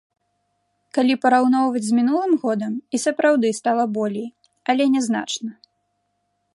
Калі 0.97 1.13
параўноўваць 1.25 1.83
з 1.89 1.99
мінулым 1.99 2.33
годам, 2.45 2.73
і 2.97 3.03
сапраўды 3.05 3.47
стала 3.61 3.83
болей, 3.99 4.27
але 4.73 4.83
не 4.97 5.01
значна. 5.11 5.51